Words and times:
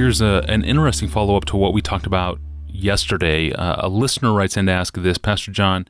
Here's 0.00 0.22
a, 0.22 0.42
an 0.48 0.64
interesting 0.64 1.10
follow 1.10 1.36
up 1.36 1.44
to 1.44 1.58
what 1.58 1.74
we 1.74 1.82
talked 1.82 2.06
about 2.06 2.40
yesterday. 2.66 3.52
Uh, 3.52 3.86
a 3.86 3.88
listener 3.90 4.32
writes 4.32 4.56
in 4.56 4.64
to 4.64 4.72
ask 4.72 4.96
this 4.96 5.18
Pastor 5.18 5.52
John, 5.52 5.86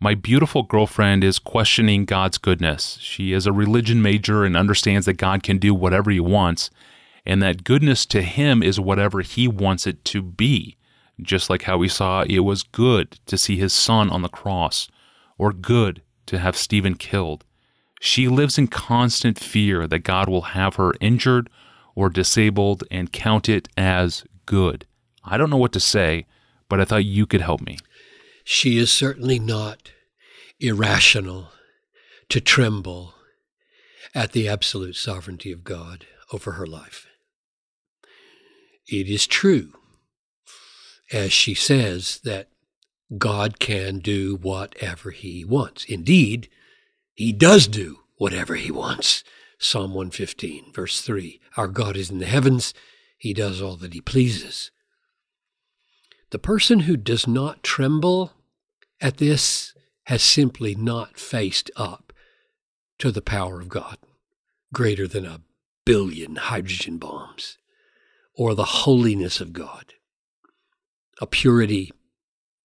my 0.00 0.16
beautiful 0.16 0.64
girlfriend 0.64 1.22
is 1.22 1.38
questioning 1.38 2.04
God's 2.04 2.38
goodness. 2.38 2.98
She 3.00 3.32
is 3.32 3.46
a 3.46 3.52
religion 3.52 4.02
major 4.02 4.42
and 4.42 4.56
understands 4.56 5.06
that 5.06 5.12
God 5.12 5.44
can 5.44 5.58
do 5.58 5.76
whatever 5.76 6.10
he 6.10 6.18
wants, 6.18 6.70
and 7.24 7.40
that 7.40 7.62
goodness 7.62 8.04
to 8.06 8.22
him 8.22 8.64
is 8.64 8.80
whatever 8.80 9.20
he 9.20 9.46
wants 9.46 9.86
it 9.86 10.04
to 10.06 10.22
be. 10.22 10.76
Just 11.20 11.48
like 11.48 11.62
how 11.62 11.78
we 11.78 11.86
saw 11.86 12.22
it 12.22 12.40
was 12.40 12.64
good 12.64 13.20
to 13.26 13.38
see 13.38 13.58
his 13.58 13.72
son 13.72 14.10
on 14.10 14.22
the 14.22 14.28
cross, 14.28 14.88
or 15.38 15.52
good 15.52 16.02
to 16.26 16.40
have 16.40 16.56
Stephen 16.56 16.96
killed. 16.96 17.44
She 18.00 18.26
lives 18.26 18.58
in 18.58 18.66
constant 18.66 19.38
fear 19.38 19.86
that 19.86 20.00
God 20.00 20.28
will 20.28 20.42
have 20.42 20.74
her 20.74 20.94
injured 21.00 21.48
or 21.94 22.08
disabled 22.08 22.84
and 22.90 23.12
count 23.12 23.48
it 23.48 23.68
as 23.76 24.24
good. 24.46 24.86
I 25.24 25.36
don't 25.36 25.50
know 25.50 25.56
what 25.56 25.72
to 25.72 25.80
say, 25.80 26.26
but 26.68 26.80
I 26.80 26.84
thought 26.84 27.04
you 27.04 27.26
could 27.26 27.40
help 27.40 27.60
me. 27.60 27.78
She 28.44 28.78
is 28.78 28.90
certainly 28.90 29.38
not 29.38 29.92
irrational 30.58 31.48
to 32.28 32.40
tremble 32.40 33.14
at 34.14 34.32
the 34.32 34.48
absolute 34.48 34.96
sovereignty 34.96 35.52
of 35.52 35.64
God 35.64 36.06
over 36.32 36.52
her 36.52 36.66
life. 36.66 37.06
It 38.86 39.08
is 39.08 39.26
true, 39.26 39.72
as 41.12 41.32
she 41.32 41.54
says, 41.54 42.20
that 42.24 42.48
God 43.18 43.58
can 43.58 43.98
do 43.98 44.36
whatever 44.36 45.10
he 45.10 45.44
wants. 45.44 45.84
Indeed, 45.84 46.48
he 47.14 47.32
does 47.32 47.66
do 47.66 47.98
whatever 48.16 48.54
he 48.54 48.70
wants. 48.70 49.22
Psalm 49.62 49.94
115, 49.94 50.72
verse 50.72 51.00
3 51.00 51.40
Our 51.56 51.68
God 51.68 51.96
is 51.96 52.10
in 52.10 52.18
the 52.18 52.26
heavens, 52.26 52.74
he 53.16 53.32
does 53.32 53.62
all 53.62 53.76
that 53.76 53.94
he 53.94 54.00
pleases. 54.00 54.72
The 56.30 56.40
person 56.40 56.80
who 56.80 56.96
does 56.96 57.28
not 57.28 57.62
tremble 57.62 58.32
at 59.00 59.18
this 59.18 59.72
has 60.06 60.20
simply 60.20 60.74
not 60.74 61.16
faced 61.16 61.70
up 61.76 62.12
to 62.98 63.12
the 63.12 63.22
power 63.22 63.60
of 63.60 63.68
God, 63.68 63.98
greater 64.74 65.06
than 65.06 65.24
a 65.24 65.42
billion 65.86 66.34
hydrogen 66.34 66.98
bombs, 66.98 67.56
or 68.34 68.56
the 68.56 68.64
holiness 68.64 69.40
of 69.40 69.52
God, 69.52 69.94
a 71.20 71.26
purity 71.26 71.92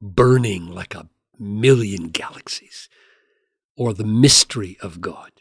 burning 0.00 0.66
like 0.66 0.94
a 0.94 1.10
million 1.38 2.08
galaxies, 2.08 2.88
or 3.76 3.92
the 3.92 4.04
mystery 4.04 4.78
of 4.80 5.02
God, 5.02 5.35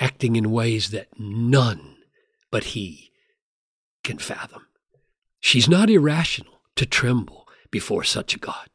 acting 0.00 0.36
in 0.36 0.50
ways 0.50 0.90
that 0.90 1.08
none 1.18 1.96
but 2.50 2.64
He 2.64 3.10
can 4.02 4.18
fathom. 4.18 4.66
She's 5.40 5.68
not 5.68 5.90
irrational 5.90 6.60
to 6.76 6.86
tremble 6.86 7.46
before 7.70 8.04
such 8.04 8.34
a 8.34 8.38
God. 8.38 8.68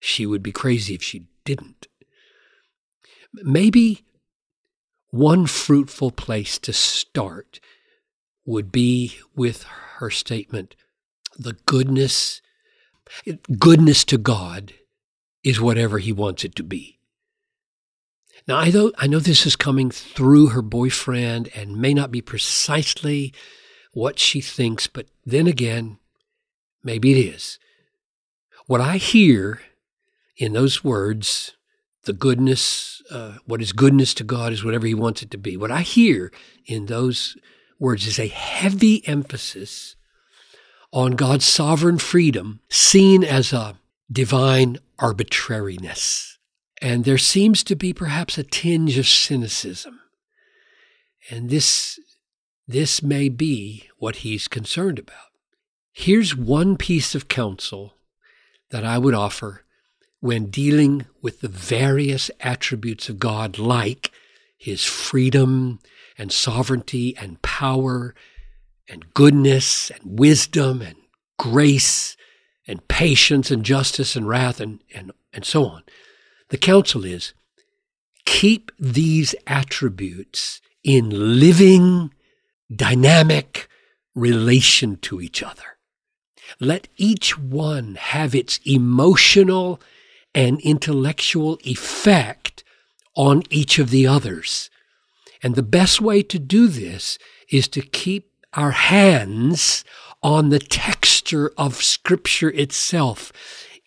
She 0.00 0.26
would 0.26 0.42
be 0.42 0.52
crazy 0.52 0.94
if 0.94 1.02
she 1.02 1.26
didn't. 1.44 1.86
Maybe 3.32 4.04
one 5.10 5.46
fruitful 5.46 6.12
place 6.12 6.58
to 6.58 6.72
start 6.72 7.60
would 8.44 8.70
be 8.70 9.18
with 9.34 9.64
her 9.98 10.10
statement 10.10 10.74
the 11.38 11.54
goodness 11.66 12.42
goodness 13.58 14.04
to 14.04 14.18
God 14.18 14.74
is 15.42 15.60
whatever 15.60 15.98
he 15.98 16.12
wants 16.12 16.44
it 16.44 16.54
to 16.56 16.62
be. 16.62 16.97
Now 18.48 18.56
I 18.56 18.70
know 18.70 18.92
I 18.96 19.06
know 19.06 19.18
this 19.18 19.44
is 19.44 19.56
coming 19.56 19.90
through 19.90 20.48
her 20.48 20.62
boyfriend 20.62 21.50
and 21.54 21.76
may 21.76 21.92
not 21.92 22.10
be 22.10 22.22
precisely 22.22 23.34
what 23.92 24.18
she 24.18 24.40
thinks, 24.40 24.86
but 24.86 25.06
then 25.26 25.46
again, 25.46 25.98
maybe 26.82 27.12
it 27.12 27.34
is. 27.34 27.58
What 28.66 28.80
I 28.80 28.96
hear 28.96 29.60
in 30.38 30.54
those 30.54 30.82
words, 30.82 31.56
the 32.04 32.14
goodness, 32.14 33.02
uh, 33.10 33.34
what 33.44 33.60
is 33.60 33.72
goodness 33.72 34.14
to 34.14 34.24
God 34.24 34.54
is 34.54 34.64
whatever 34.64 34.86
He 34.86 34.94
wants 34.94 35.22
it 35.22 35.30
to 35.32 35.38
be. 35.38 35.58
What 35.58 35.70
I 35.70 35.82
hear 35.82 36.32
in 36.64 36.86
those 36.86 37.36
words 37.78 38.06
is 38.06 38.18
a 38.18 38.28
heavy 38.28 39.06
emphasis 39.06 39.94
on 40.90 41.12
God's 41.12 41.44
sovereign 41.44 41.98
freedom, 41.98 42.60
seen 42.70 43.24
as 43.24 43.52
a 43.52 43.78
divine 44.10 44.78
arbitrariness. 44.98 46.37
And 46.80 47.04
there 47.04 47.18
seems 47.18 47.64
to 47.64 47.76
be 47.76 47.92
perhaps 47.92 48.38
a 48.38 48.44
tinge 48.44 48.98
of 48.98 49.06
cynicism. 49.06 50.00
And 51.30 51.50
this, 51.50 51.98
this 52.66 53.02
may 53.02 53.28
be 53.28 53.88
what 53.98 54.16
he's 54.16 54.48
concerned 54.48 54.98
about. 54.98 55.16
Here's 55.92 56.36
one 56.36 56.76
piece 56.76 57.14
of 57.14 57.28
counsel 57.28 57.94
that 58.70 58.84
I 58.84 58.98
would 58.98 59.14
offer 59.14 59.64
when 60.20 60.46
dealing 60.46 61.06
with 61.22 61.40
the 61.40 61.48
various 61.48 62.30
attributes 62.40 63.08
of 63.08 63.18
God, 63.18 63.58
like 63.58 64.10
his 64.56 64.84
freedom 64.84 65.80
and 66.16 66.32
sovereignty 66.32 67.16
and 67.16 67.40
power 67.42 68.14
and 68.88 69.12
goodness 69.14 69.90
and 69.90 70.18
wisdom 70.18 70.82
and 70.82 70.96
grace 71.38 72.16
and 72.66 72.86
patience 72.88 73.50
and 73.50 73.64
justice 73.64 74.16
and 74.16 74.28
wrath 74.28 74.60
and, 74.60 74.80
and, 74.94 75.12
and 75.32 75.44
so 75.44 75.66
on. 75.66 75.82
The 76.50 76.58
counsel 76.58 77.04
is 77.04 77.34
keep 78.24 78.70
these 78.78 79.34
attributes 79.46 80.60
in 80.82 81.40
living, 81.40 82.12
dynamic 82.74 83.68
relation 84.14 84.96
to 84.96 85.20
each 85.20 85.42
other. 85.42 85.78
Let 86.60 86.88
each 86.96 87.38
one 87.38 87.96
have 87.96 88.34
its 88.34 88.58
emotional 88.64 89.80
and 90.34 90.60
intellectual 90.60 91.58
effect 91.64 92.64
on 93.14 93.42
each 93.50 93.78
of 93.78 93.90
the 93.90 94.06
others. 94.06 94.70
And 95.42 95.54
the 95.54 95.62
best 95.62 96.00
way 96.00 96.22
to 96.22 96.38
do 96.38 96.68
this 96.68 97.18
is 97.50 97.68
to 97.68 97.82
keep 97.82 98.30
our 98.54 98.72
hands 98.72 99.84
on 100.22 100.48
the 100.48 100.58
texture 100.58 101.52
of 101.56 101.76
Scripture 101.76 102.50
itself 102.50 103.32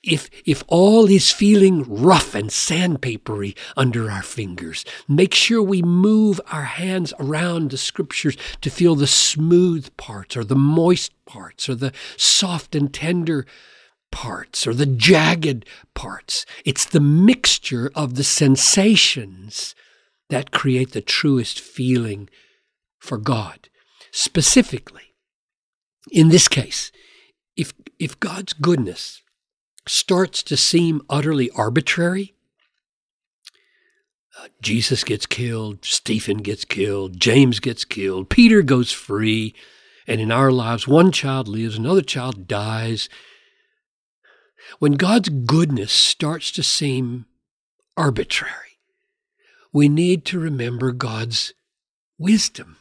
if, 0.04 0.30
if 0.46 0.64
all 0.68 1.08
is 1.08 1.32
feeling 1.32 1.84
rough 1.84 2.34
and 2.34 2.50
sandpapery 2.50 3.56
under 3.78 4.10
our 4.10 4.24
fingers, 4.24 4.84
make 5.08 5.34
sure 5.34 5.62
we 5.62 5.82
move 5.82 6.42
our 6.52 6.64
hands 6.64 7.14
around 7.20 7.70
the 7.70 7.78
scriptures 7.78 8.36
to 8.62 8.70
feel 8.70 8.96
the 8.96 9.08
smooth 9.08 9.96
parts 9.98 10.36
or 10.36 10.44
the 10.44 10.56
moist 10.56 11.14
parts 11.26 11.70
or 11.70 11.76
the 11.76 11.94
soft 12.18 12.74
and 12.74 12.94
tender 12.94 13.46
parts 14.12 14.66
or 14.66 14.74
the 14.74 14.88
jagged 14.88 15.66
parts. 15.94 16.46
It's 16.66 16.86
the 16.86 17.00
mixture 17.00 17.92
of 17.94 18.16
the 18.16 18.24
sensations 18.24 19.76
that 20.30 20.52
create 20.52 20.94
the 20.94 21.02
truest 21.02 21.60
feeling 21.60 22.28
for 23.00 23.18
God. 23.18 23.70
Specifically, 24.12 25.14
in 26.12 26.30
this 26.30 26.48
case, 26.48 26.92
if, 27.56 27.74
if 28.00 28.20
God's 28.20 28.54
goodness 28.54 29.22
starts 29.88 30.44
to 30.44 30.58
seem 30.58 31.02
utterly 31.10 31.50
arbitrary. 31.52 32.34
Uh, 34.40 34.48
Jesus 34.62 35.04
gets 35.04 35.26
killed, 35.26 35.84
Stephen 35.84 36.38
gets 36.38 36.66
killed, 36.66 37.20
James 37.20 37.60
gets 37.60 37.84
killed, 37.84 38.30
Peter 38.30 38.62
goes 38.62 38.92
free, 38.92 39.54
and 40.08 40.22
in 40.22 40.32
our 40.32 40.52
lives, 40.52 40.88
one 40.88 41.12
child 41.12 41.48
lives, 41.48 41.78
another 41.78 42.02
child 42.02 42.48
dies. 42.48 43.10
When 44.80 44.94
God's 44.94 45.30
goodness 45.30 45.92
starts 45.92 46.52
to 46.54 46.64
seem 46.64 47.26
arbitrary, 47.98 48.80
we 49.74 49.90
need 49.90 50.26
to 50.26 50.40
remember 50.40 50.92
God's 50.92 51.54
wisdom 52.18 52.78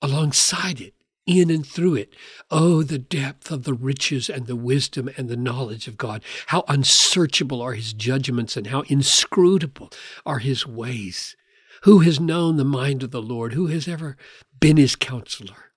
alongside 0.00 0.80
it 0.80 0.94
in 1.28 1.50
and 1.50 1.64
through 1.64 1.94
it. 1.94 2.14
Oh, 2.50 2.82
the 2.82 2.98
depth 2.98 3.50
of 3.50 3.64
the 3.64 3.74
riches 3.74 4.30
and 4.30 4.46
the 4.46 4.56
wisdom 4.56 5.10
and 5.16 5.28
the 5.28 5.36
knowledge 5.36 5.86
of 5.86 5.98
God. 5.98 6.22
How 6.46 6.64
unsearchable 6.66 7.60
are 7.60 7.74
his 7.74 7.92
judgments 7.92 8.56
and 8.56 8.68
how 8.68 8.80
inscrutable 8.88 9.90
are 10.24 10.38
his 10.38 10.66
ways. 10.66 11.36
Who 11.82 12.00
has 12.00 12.18
known 12.18 12.56
the 12.56 12.64
mind 12.64 13.02
of 13.02 13.10
the 13.10 13.22
Lord? 13.22 13.52
Who 13.52 13.66
has 13.66 13.86
ever 13.86 14.16
been 14.58 14.78
his 14.78 14.96
counselor? 14.96 15.72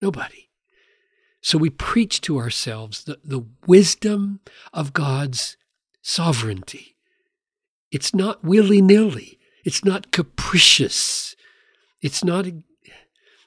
Nobody. 0.00 0.50
So 1.42 1.58
we 1.58 1.68
preach 1.68 2.20
to 2.22 2.38
ourselves 2.38 3.04
the, 3.04 3.18
the 3.24 3.44
wisdom 3.66 4.40
of 4.72 4.92
God's 4.92 5.56
sovereignty. 6.00 6.96
It's 7.90 8.14
not 8.14 8.44
willy 8.44 8.80
nilly. 8.80 9.38
It's 9.64 9.84
not 9.84 10.12
capricious. 10.12 11.34
It's 12.00 12.22
not 12.22 12.46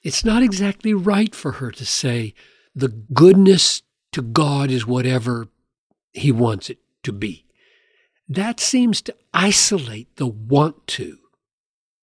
it's 0.04 0.24
not 0.24 0.44
exactly 0.44 0.94
right 0.94 1.34
for 1.34 1.54
her 1.54 1.72
to 1.72 1.86
say 1.86 2.34
the 2.74 2.88
goodness 2.88 3.81
to 4.12 4.22
God 4.22 4.72
is 4.72 4.88
whatever 4.88 5.48
he 6.12 6.31
wants 6.31 6.69
it 6.69 6.80
to 7.04 7.12
be. 7.12 7.46
That 8.28 8.60
seems 8.60 9.01
to 9.04 9.16
isolate 9.34 10.16
the 10.16 10.28
want 10.28 10.88
to. 10.88 11.18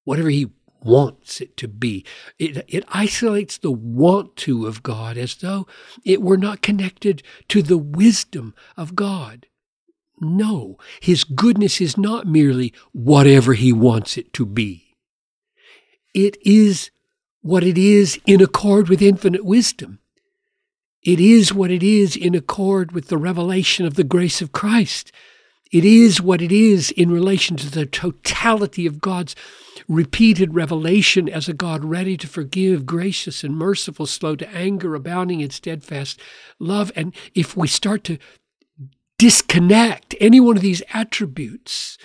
Whatever 0.04 0.30
he 0.30 0.50
wants 0.86 1.40
it 1.40 1.56
to 1.58 1.68
be. 1.68 2.04
It, 2.38 2.64
it 2.68 2.84
isolates 2.88 3.58
the 3.58 3.72
want 3.72 4.36
to 4.36 4.66
of 4.66 4.82
God 4.82 5.16
as 5.18 5.34
though 5.34 5.66
it 6.04 6.22
were 6.22 6.36
not 6.36 6.62
connected 6.62 7.22
to 7.48 7.62
the 7.62 7.78
wisdom 7.78 8.54
of 8.76 8.94
God. 8.94 9.46
No, 10.20 10.78
His 11.00 11.24
goodness 11.24 11.80
is 11.80 11.98
not 11.98 12.26
merely 12.26 12.72
whatever 12.92 13.52
He 13.52 13.72
wants 13.72 14.16
it 14.16 14.32
to 14.34 14.46
be. 14.46 14.96
It 16.14 16.38
is 16.42 16.90
what 17.46 17.62
it 17.62 17.78
is 17.78 18.18
in 18.26 18.40
accord 18.40 18.88
with 18.88 19.00
infinite 19.00 19.44
wisdom. 19.44 20.00
It 21.02 21.20
is 21.20 21.54
what 21.54 21.70
it 21.70 21.82
is 21.84 22.16
in 22.16 22.34
accord 22.34 22.90
with 22.90 23.06
the 23.06 23.16
revelation 23.16 23.86
of 23.86 23.94
the 23.94 24.02
grace 24.02 24.42
of 24.42 24.50
Christ. 24.50 25.12
It 25.70 25.84
is 25.84 26.20
what 26.20 26.42
it 26.42 26.50
is 26.50 26.90
in 26.90 27.12
relation 27.12 27.56
to 27.58 27.70
the 27.70 27.86
totality 27.86 28.86
of 28.86 29.00
God's 29.00 29.36
repeated 29.86 30.54
revelation 30.54 31.28
as 31.28 31.48
a 31.48 31.52
God 31.52 31.84
ready 31.84 32.16
to 32.16 32.26
forgive, 32.26 32.84
gracious 32.84 33.44
and 33.44 33.56
merciful, 33.56 34.06
slow 34.06 34.34
to 34.34 34.48
anger, 34.48 34.96
abounding 34.96 35.40
in 35.40 35.50
steadfast 35.50 36.20
love. 36.58 36.90
And 36.96 37.14
if 37.34 37.56
we 37.56 37.68
start 37.68 38.02
to 38.04 38.18
disconnect 39.18 40.16
any 40.20 40.40
one 40.40 40.56
of 40.56 40.62
these 40.62 40.82
attributes 40.92 41.96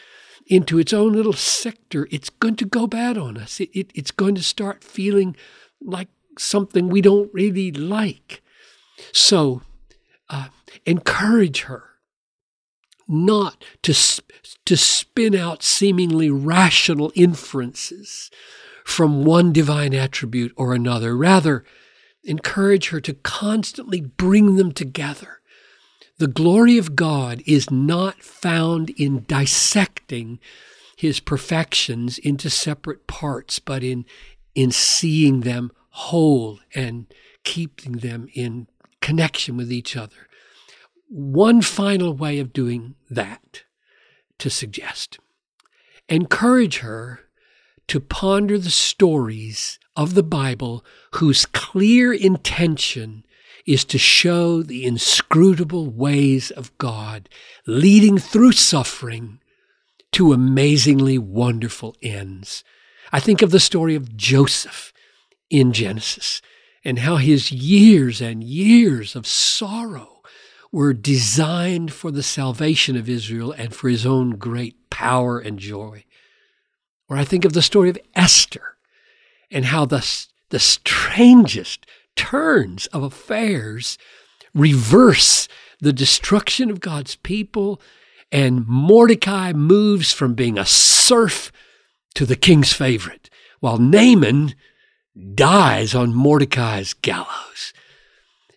into 0.51 0.77
its 0.77 0.91
own 0.91 1.13
little 1.13 1.33
sector, 1.33 2.09
it's 2.11 2.29
going 2.29 2.57
to 2.57 2.65
go 2.65 2.85
bad 2.85 3.17
on 3.17 3.37
us. 3.37 3.61
It, 3.61 3.69
it, 3.73 3.91
it's 3.95 4.11
going 4.11 4.35
to 4.35 4.43
start 4.43 4.83
feeling 4.83 5.37
like 5.81 6.09
something 6.37 6.89
we 6.89 7.01
don't 7.01 7.33
really 7.33 7.71
like. 7.71 8.43
So, 9.13 9.61
uh, 10.29 10.49
encourage 10.85 11.61
her 11.61 11.85
not 13.07 13.63
to, 13.83 13.93
to 14.65 14.77
spin 14.77 15.35
out 15.35 15.63
seemingly 15.63 16.29
rational 16.29 17.13
inferences 17.15 18.29
from 18.83 19.23
one 19.23 19.53
divine 19.53 19.93
attribute 19.93 20.53
or 20.57 20.73
another. 20.73 21.15
Rather, 21.15 21.63
encourage 22.25 22.89
her 22.89 22.99
to 22.99 23.13
constantly 23.13 24.01
bring 24.01 24.57
them 24.57 24.73
together 24.73 25.40
the 26.17 26.27
glory 26.27 26.77
of 26.77 26.95
God 26.95 27.41
is 27.45 27.71
not 27.71 28.21
found 28.21 28.91
in 28.91 29.23
dissecting 29.23 30.39
his 30.95 31.19
perfections 31.19 32.17
into 32.19 32.49
separate 32.49 33.07
parts, 33.07 33.59
but 33.59 33.83
in, 33.83 34.05
in 34.53 34.71
seeing 34.71 35.41
them 35.41 35.71
whole 35.89 36.59
and 36.75 37.07
keeping 37.43 37.93
them 37.93 38.27
in 38.33 38.67
connection 39.01 39.57
with 39.57 39.71
each 39.71 39.97
other. 39.97 40.27
One 41.09 41.61
final 41.61 42.13
way 42.13 42.39
of 42.39 42.53
doing 42.53 42.95
that 43.09 43.63
to 44.37 44.49
suggest 44.49 45.19
encourage 46.07 46.79
her 46.79 47.21
to 47.87 47.99
ponder 47.99 48.57
the 48.57 48.69
stories 48.69 49.79
of 49.95 50.13
the 50.13 50.23
Bible 50.23 50.83
whose 51.15 51.45
clear 51.45 52.13
intention 52.13 53.25
is 53.65 53.85
to 53.85 53.97
show 53.97 54.63
the 54.63 54.85
inscrutable 54.85 55.89
ways 55.89 56.51
of 56.51 56.75
God, 56.77 57.29
leading 57.65 58.17
through 58.17 58.53
suffering 58.53 59.39
to 60.13 60.33
amazingly 60.33 61.17
wonderful 61.17 61.95
ends. 62.01 62.63
I 63.11 63.19
think 63.19 63.41
of 63.41 63.51
the 63.51 63.59
story 63.59 63.95
of 63.95 64.15
Joseph 64.15 64.93
in 65.49 65.73
Genesis 65.73 66.41
and 66.83 66.99
how 66.99 67.17
his 67.17 67.51
years 67.51 68.21
and 68.21 68.43
years 68.43 69.15
of 69.15 69.27
sorrow 69.27 70.21
were 70.71 70.93
designed 70.93 71.91
for 71.91 72.11
the 72.11 72.23
salvation 72.23 72.95
of 72.95 73.09
Israel 73.09 73.51
and 73.51 73.75
for 73.75 73.89
his 73.89 74.05
own 74.05 74.31
great 74.31 74.89
power 74.89 75.37
and 75.39 75.59
joy. 75.59 76.05
Or 77.09 77.17
I 77.17 77.25
think 77.25 77.43
of 77.43 77.53
the 77.53 77.61
story 77.61 77.89
of 77.89 77.99
Esther 78.15 78.77
and 79.51 79.65
how 79.65 79.85
the, 79.85 80.05
the 80.49 80.59
strangest 80.59 81.85
turns 82.15 82.87
of 82.87 83.03
affairs 83.03 83.97
reverse 84.53 85.47
the 85.79 85.93
destruction 85.93 86.69
of 86.69 86.79
God's 86.79 87.15
people, 87.15 87.81
and 88.31 88.67
Mordecai 88.67 89.51
moves 89.53 90.13
from 90.13 90.35
being 90.35 90.57
a 90.57 90.65
serf 90.65 91.51
to 92.15 92.25
the 92.25 92.35
king's 92.35 92.73
favorite, 92.73 93.29
while 93.59 93.77
Haman 93.77 94.55
dies 95.33 95.95
on 95.95 96.13
Mordecai's 96.13 96.93
gallows. 96.93 97.73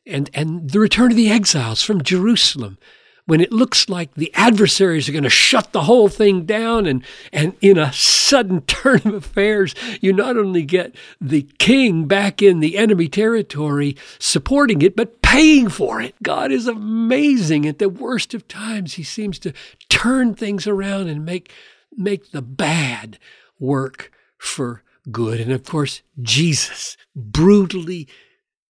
And, 0.06 0.30
and 0.34 0.70
the 0.70 0.80
return 0.80 1.10
of 1.10 1.16
the 1.16 1.30
exiles 1.30 1.82
from 1.82 2.02
Jerusalem 2.02 2.78
when 3.26 3.40
it 3.40 3.52
looks 3.52 3.88
like 3.88 4.14
the 4.14 4.32
adversaries 4.34 5.08
are 5.08 5.12
going 5.12 5.24
to 5.24 5.30
shut 5.30 5.72
the 5.72 5.82
whole 5.82 6.08
thing 6.08 6.44
down 6.44 6.86
and, 6.86 7.02
and 7.32 7.54
in 7.60 7.78
a 7.78 7.92
sudden 7.92 8.60
turn 8.66 9.00
of 9.04 9.14
affairs, 9.14 9.74
you 10.00 10.12
not 10.12 10.36
only 10.36 10.62
get 10.62 10.94
the 11.20 11.42
king 11.58 12.06
back 12.06 12.42
in 12.42 12.60
the 12.60 12.76
enemy 12.76 13.08
territory 13.08 13.96
supporting 14.18 14.82
it, 14.82 14.94
but 14.94 15.22
paying 15.22 15.68
for 15.68 16.00
it. 16.00 16.14
God 16.22 16.52
is 16.52 16.66
amazing. 16.66 17.66
At 17.66 17.78
the 17.78 17.88
worst 17.88 18.34
of 18.34 18.46
times, 18.46 18.94
he 18.94 19.02
seems 19.02 19.38
to 19.40 19.52
turn 19.88 20.34
things 20.34 20.66
around 20.66 21.08
and 21.08 21.24
make, 21.24 21.50
make 21.96 22.30
the 22.30 22.42
bad 22.42 23.18
work 23.58 24.12
for 24.36 24.82
good. 25.10 25.40
And 25.40 25.52
of 25.52 25.64
course, 25.64 26.02
Jesus, 26.20 26.96
brutally 27.16 28.06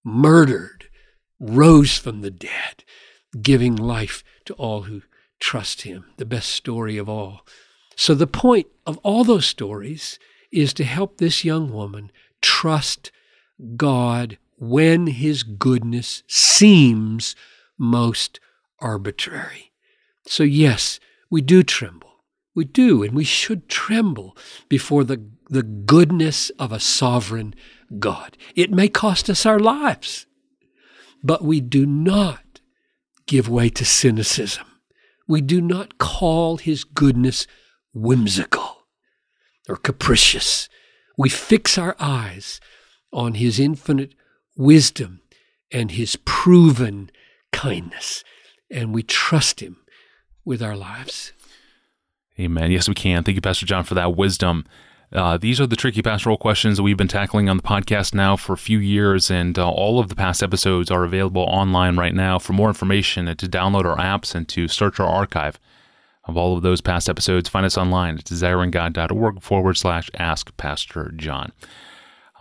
murdered, 0.05 0.89
rose 1.41 1.99
from 1.99 2.21
the 2.21 2.31
dead, 2.31 2.85
giving 3.41 3.75
life 3.75 4.23
to 4.47 4.55
all 4.55 4.83
who 4.83 5.03
trust 5.41 5.83
him, 5.83 6.07
the 6.17 6.25
best 6.25 6.51
story 6.51 6.97
of 6.97 7.09
all. 7.09 7.47
So, 7.97 8.15
the 8.15 8.27
point 8.27 8.67
of 8.87 8.99
all 8.99 9.25
those 9.25 9.47
stories 9.47 10.19
is 10.51 10.73
to 10.75 10.85
help 10.85 11.19
this 11.19 11.45
young 11.45 11.73
woman 11.73 12.11
trust 12.43 13.13
God 13.77 14.39
when 14.59 15.07
his 15.07 15.43
goodness 15.43 16.23
seems 16.27 17.37
most 17.79 18.41
arbitrary. 18.81 19.73
So, 20.27 20.43
yes, 20.43 21.01
we 21.31 21.41
do 21.43 21.63
tremble. 21.63 22.11
We 22.55 22.65
do, 22.65 23.03
and 23.03 23.15
we 23.15 23.25
should 23.25 23.69
tremble 23.69 24.37
before 24.69 25.03
the, 25.05 25.25
the 25.51 25.65
goodness 25.65 26.51
of 26.51 26.73
a 26.73 26.81
sovereign 26.81 27.55
God. 27.99 28.37
It 28.55 28.71
may 28.71 28.89
cost 28.89 29.29
us 29.29 29.45
our 29.45 29.59
lives, 29.59 30.27
but 31.23 31.43
we 31.43 31.61
do 31.61 31.85
not 31.85 32.44
give 33.27 33.49
way 33.49 33.69
to 33.71 33.85
cynicism. 33.85 34.67
We 35.27 35.41
do 35.41 35.61
not 35.61 35.99
call 35.99 36.59
his 36.59 36.85
goodness 36.85 37.47
whimsical 37.93 38.87
or 39.69 39.77
capricious. 39.77 40.69
We 41.17 41.29
fix 41.29 41.79
our 41.79 41.97
eyes 41.99 42.61
on 43.13 43.35
his 43.35 43.59
infinite 43.59 44.15
wisdom 44.57 45.21
and 45.71 45.93
his 45.93 46.17
proven 46.25 47.11
kindness, 47.53 48.25
and 48.71 48.93
we 48.93 49.03
trust 49.03 49.61
him 49.61 49.79
with 50.45 50.63
our 50.63 50.77
lives. 50.77 51.33
Amen. 52.39 52.71
Yes, 52.71 52.89
we 52.89 52.95
can. 52.95 53.23
Thank 53.23 53.37
you, 53.37 53.41
Pastor 53.41 53.65
John, 53.65 53.85
for 53.85 53.95
that 53.95 54.17
wisdom. 54.17 54.65
Uh, 55.15 55.37
these 55.37 55.61
are 55.61 55.67
the 55.67 55.77
tricky 55.77 56.03
pastoral 56.03 56.37
questions 56.37 56.77
that 56.77 56.83
we've 56.83 56.97
been 56.97 57.07
tackling 57.07 57.49
on 57.49 57.57
the 57.57 57.63
podcast 57.63 58.15
now 58.15 58.37
for 58.37 58.53
a 58.53 58.59
few 58.59 58.79
years, 58.79 59.31
and 59.31 59.57
uh, 59.59 59.71
all 59.71 60.01
of 60.01 60.09
the 60.09 60.17
past 60.17 60.43
episodes 60.43 60.91
are 60.91 61.05
available 61.05 61.43
online 61.43 61.97
right 61.97 62.15
now. 62.15 62.39
For 62.39 62.53
more 62.53 62.69
information 62.69 63.29
and 63.29 63.39
to 63.39 63.47
download 63.47 63.85
our 63.85 63.97
apps 63.97 64.35
and 64.35 64.49
to 64.49 64.67
search 64.67 64.99
our 64.99 65.07
archive 65.07 65.61
of 66.25 66.37
all 66.37 66.57
of 66.57 66.63
those 66.63 66.81
past 66.81 67.09
episodes, 67.09 67.49
find 67.49 67.65
us 67.65 67.79
online 67.79 68.19
at 68.19 68.25
desiringgod.org 68.25 69.41
forward 69.41 69.77
slash 69.77 70.11
ask 70.19 70.55
Pastor 70.57 71.13
John. 71.15 71.53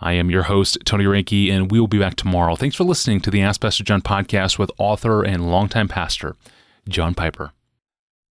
I 0.00 0.14
am 0.14 0.28
your 0.28 0.44
host, 0.44 0.78
Tony 0.84 1.04
Reinke, 1.04 1.52
and 1.52 1.70
we 1.70 1.78
will 1.78 1.86
be 1.86 2.00
back 2.00 2.16
tomorrow. 2.16 2.56
Thanks 2.56 2.74
for 2.74 2.84
listening 2.84 3.20
to 3.20 3.30
the 3.30 3.40
Ask 3.40 3.60
Pastor 3.60 3.84
John 3.84 4.02
podcast 4.02 4.58
with 4.58 4.72
author 4.78 5.22
and 5.22 5.48
longtime 5.48 5.86
pastor, 5.86 6.34
John 6.88 7.14
Piper. 7.14 7.52